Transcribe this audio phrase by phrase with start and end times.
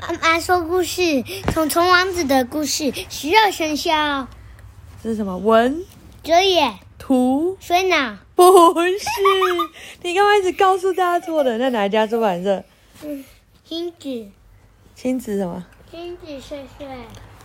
[0.00, 1.22] 妈妈说故事，
[1.52, 4.26] 虫虫王子的故事，十二生肖。
[5.02, 5.36] 这是什么？
[5.36, 5.84] 文
[6.22, 8.16] 哲也图水脑？
[8.34, 8.44] 不
[8.80, 9.06] 是，
[10.02, 11.58] 你刚刚一直告诉大家错的。
[11.58, 12.64] 那哪一家出版社？
[13.02, 13.24] 嗯，
[13.64, 14.26] 亲子。
[14.94, 15.64] 亲子什么？
[15.90, 16.86] 亲子睡睡。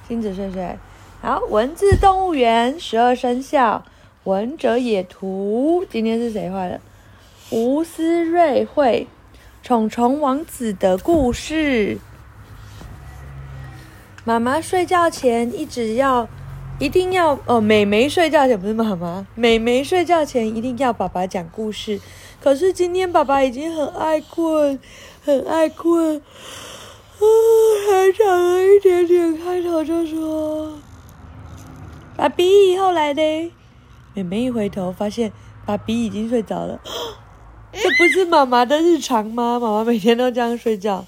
[0.08, 0.78] 亲子睡睡。
[1.22, 3.84] 好，文字动物园十二生肖，
[4.24, 5.86] 文哲也图。
[5.92, 6.80] 今天是谁画的？
[7.50, 9.08] 吴思瑞绘。
[9.62, 11.98] 虫虫王子的故事。
[14.28, 16.28] 妈妈睡觉前一直要，
[16.80, 17.62] 一定要哦。
[17.62, 22.02] 美眉睡觉前不是妈妈，美眉睡觉前一定要爸爸讲故事。
[22.42, 24.80] 可是今天爸爸已经很爱困，
[25.24, 27.22] 很爱困，啊，
[27.88, 30.80] 还讲了一点点，开头就说
[32.18, 33.22] ：“爸比，后来呢？”
[34.16, 35.32] 美眉一回头，发现
[35.68, 36.82] 爸比已经睡着了。
[37.72, 39.60] 这不是妈妈的日常吗？
[39.60, 41.06] 妈妈每天都这样睡觉。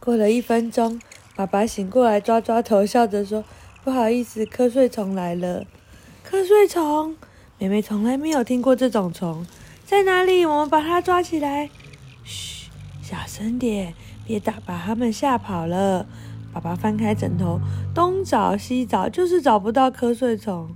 [0.00, 1.00] 过了一分钟，
[1.34, 3.44] 爸爸醒过来，抓抓头，笑着说
[3.82, 5.64] ：“不好意思，瞌睡虫来了。”
[6.28, 7.16] 瞌睡虫，
[7.58, 9.46] 妹妹从来没有听过这种虫，
[9.84, 10.44] 在哪里？
[10.44, 11.70] 我们把它抓起来。
[12.24, 12.70] 嘘，
[13.02, 13.94] 小声点，
[14.26, 16.06] 别打把它们吓跑了。
[16.52, 17.60] 爸爸翻开枕头，
[17.94, 20.74] 东找西找，就是找不到瞌睡虫，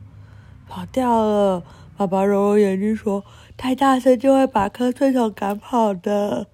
[0.68, 1.62] 跑掉了。
[1.96, 3.24] 爸爸揉揉眼睛说。
[3.58, 6.46] 太大声就会把瞌睡虫赶跑的。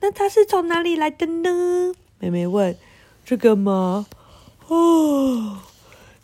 [0.00, 1.92] 那它是从哪里来的呢？
[2.18, 2.74] 妹妹问。
[3.24, 4.06] 这个吗？
[4.68, 5.58] 哦，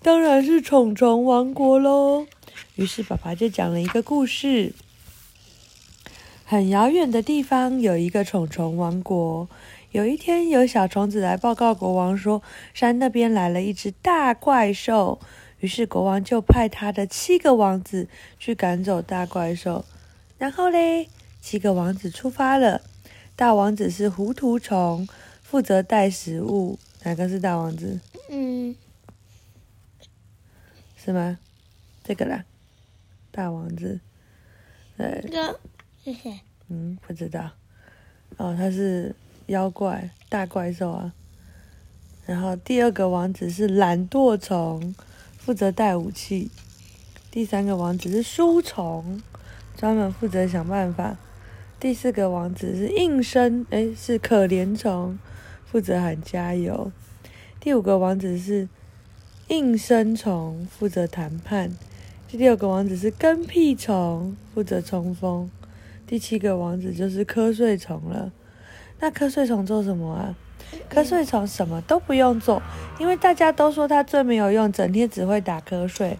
[0.02, 2.26] 当然是虫虫王国喽。
[2.74, 4.72] 于是爸爸就讲了一个故事。
[6.44, 9.48] 很遥远的地方有一个虫虫王国。
[9.92, 12.42] 有一天，有小虫子来报告国王说，
[12.74, 15.18] 山那边来了一只大怪兽。
[15.60, 19.84] 于是国王就派他的七个王子去赶走大怪兽。
[20.36, 21.08] 然后嘞，
[21.40, 22.82] 七个王子出发了。
[23.34, 25.08] 大王子是糊涂虫，
[25.42, 26.78] 负责带食物。
[27.04, 28.00] 哪个是大王子？
[28.28, 28.74] 嗯，
[30.96, 31.38] 是吗？
[32.04, 32.44] 这个啦，
[33.30, 34.00] 大王子。
[34.96, 35.20] 对。
[35.22, 35.60] 这个
[36.02, 36.40] 谢谢。
[36.68, 37.50] 嗯，不知道。
[38.36, 39.14] 哦，他是
[39.46, 41.14] 妖怪，大怪兽啊。
[42.26, 44.94] 然后第二个王子是懒惰虫，
[45.38, 46.50] 负责带武器。
[47.30, 49.22] 第三个王子是书虫。
[49.76, 51.16] 专门负责想办法。
[51.78, 55.16] 第四个王子是应声，诶，是可怜虫，
[55.70, 56.90] 负责喊加油。
[57.60, 58.68] 第五个王子是
[59.48, 61.76] 应声虫，负责谈判。
[62.26, 65.50] 第六个王子是跟屁虫，负责冲锋。
[66.06, 68.32] 第七个王子就是瞌睡虫了。
[69.00, 70.34] 那瞌睡虫做什么啊？
[70.90, 72.62] 瞌睡虫什么都不用做，
[72.98, 76.18] 因为大家都说它最没有用，整天只会打瞌睡。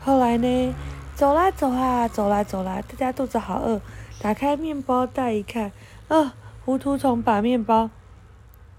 [0.00, 0.74] 后来呢？
[1.16, 2.82] 走啦走啊，走啦走啦！
[2.88, 3.80] 大家肚子好饿，
[4.20, 5.70] 打开面包袋一看，
[6.08, 6.34] 啊，
[6.64, 7.88] 糊涂虫把面包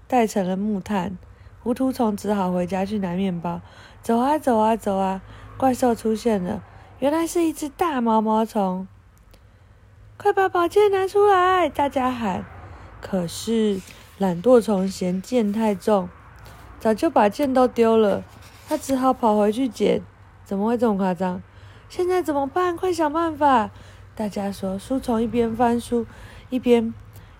[0.08, 1.18] 带成了木炭，
[1.62, 3.60] 糊涂虫只好回家去拿面包。
[4.02, 5.20] 走啊走啊走啊，
[5.56, 6.62] 怪兽出现了，
[7.00, 8.86] 原来是一只大毛毛虫。
[10.16, 11.68] 快把宝剑拿出来！
[11.68, 12.44] 大家喊。
[13.00, 13.80] 可是
[14.18, 16.08] 懒惰虫嫌剑太重，
[16.80, 18.22] 早就把剑都丢了，
[18.68, 20.02] 他只好跑回去捡。
[20.44, 21.42] 怎么会这么夸张？
[21.88, 22.76] 现在怎么办？
[22.76, 23.70] 快想办法！
[24.14, 26.06] 大家说，书虫一边翻书
[26.48, 26.94] 一边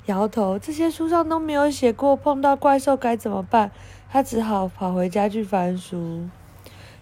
[0.06, 0.58] 摇头。
[0.58, 3.70] 这些书上都没有写过碰到怪兽该怎么办。
[4.10, 6.28] 他只好跑回家去翻书。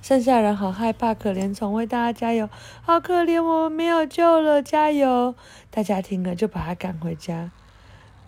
[0.03, 2.50] 剩下人好害怕，可怜虫为大家加油，
[2.82, 5.34] 好可怜，我们没有救了，加油！
[5.70, 7.50] 大家听了就把他赶回家。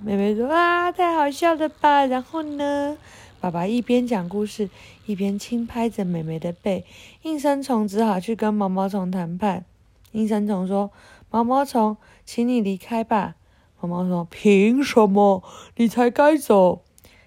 [0.00, 2.96] 妹妹说：“啊，太好笑了吧？”然后呢？
[3.40, 4.70] 爸爸一边讲故事，
[5.04, 6.86] 一边轻拍着妹妹的背。
[7.22, 9.64] 应声虫只好去跟毛毛虫谈判。
[10.12, 10.90] 应声虫说
[11.30, 13.34] ：“毛毛虫，请你离开吧。”
[13.80, 15.42] 毛毛说：“凭什么？
[15.76, 16.82] 你才该走。”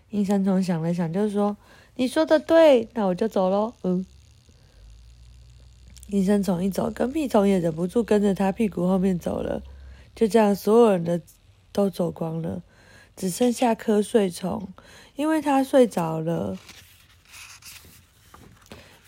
[0.09, 1.55] 应声虫想了想，就说
[1.95, 4.05] ：“你说的对，那我就走喽。”嗯。
[6.07, 9.61] 应声虫一走，跟屁虫也忍不住跟着他屁股后面走了。
[10.15, 11.21] 就这样，所有人的
[11.71, 12.63] 都走光了。
[13.15, 14.69] 只剩下瞌睡虫，
[15.15, 16.57] 因为它睡着了。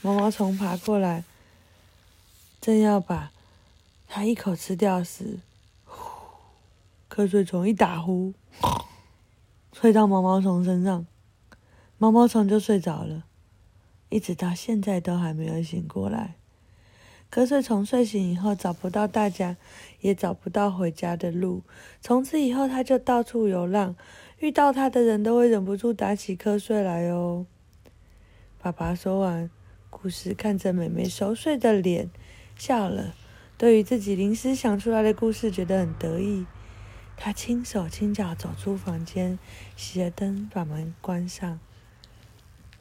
[0.02, 1.24] 毛毛虫爬过来，
[2.60, 3.32] 正要把
[4.08, 5.40] 它一口吃掉时，
[7.14, 8.34] 瞌睡虫一打呼，
[9.74, 11.06] 吹到毛毛虫身上，
[11.98, 13.26] 毛毛虫就睡着了，
[14.08, 16.36] 一直到现在都还没有醒过来。
[17.30, 19.58] 瞌睡虫睡醒以后，找不到大家，
[20.00, 21.64] 也找不到回家的路。
[22.00, 23.94] 从此以后，他就到处流浪，
[24.40, 27.46] 遇到他的人都会忍不住打起瞌睡来哦。
[28.62, 29.50] 爸爸说完
[29.90, 32.10] 故事，看着妹妹熟睡的脸，
[32.58, 33.14] 笑了。
[33.58, 36.46] 对于自己临时想出来的故事，觉得很得意。
[37.16, 39.38] 他轻手轻脚走出房间，
[39.78, 41.60] 熄了灯，把门关上。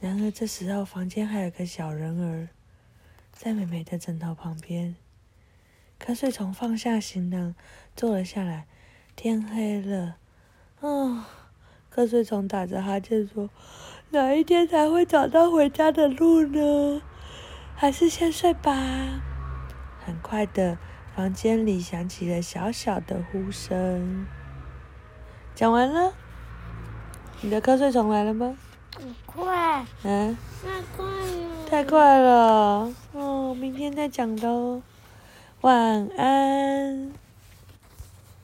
[0.00, 2.48] 然而这时候，房间还有个小人儿，
[3.32, 4.96] 在美美的枕头旁边。
[6.02, 7.54] 瞌睡虫放下行囊，
[7.94, 8.66] 坐了下来。
[9.14, 10.16] 天黑了，
[10.80, 11.26] 哦，
[11.94, 13.50] 瞌睡虫打着哈欠说
[14.08, 17.02] ：“哪一天才会找到回家的路呢？
[17.76, 19.22] 还是先睡吧。”
[20.02, 20.78] 很快的，
[21.14, 24.26] 房间里响起了小小的呼声。
[25.54, 26.12] 讲完了，
[27.40, 28.56] 你的瞌睡虫来了吗？
[28.96, 29.84] 很快。
[30.02, 30.36] 嗯。
[30.62, 31.68] 太快了。
[31.68, 32.92] 太快了。
[33.12, 34.82] 哦，明天再讲喽。
[35.60, 37.12] 晚安。